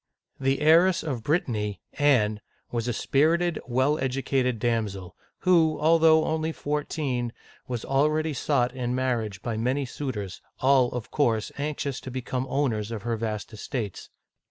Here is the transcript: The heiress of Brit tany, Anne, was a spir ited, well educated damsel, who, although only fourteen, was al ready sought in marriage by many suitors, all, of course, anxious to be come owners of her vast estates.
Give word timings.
The 0.39 0.61
heiress 0.61 1.03
of 1.03 1.21
Brit 1.21 1.45
tany, 1.45 1.79
Anne, 1.93 2.41
was 2.71 2.87
a 2.87 2.91
spir 2.91 3.37
ited, 3.37 3.59
well 3.67 3.99
educated 3.99 4.57
damsel, 4.57 5.15
who, 5.41 5.79
although 5.79 6.25
only 6.25 6.51
fourteen, 6.51 7.31
was 7.67 7.85
al 7.85 8.09
ready 8.09 8.33
sought 8.33 8.73
in 8.73 8.95
marriage 8.95 9.43
by 9.43 9.57
many 9.57 9.85
suitors, 9.85 10.41
all, 10.59 10.89
of 10.93 11.11
course, 11.11 11.51
anxious 11.59 11.99
to 12.01 12.09
be 12.09 12.23
come 12.23 12.47
owners 12.49 12.89
of 12.89 13.03
her 13.03 13.15
vast 13.15 13.53
estates. 13.53 14.09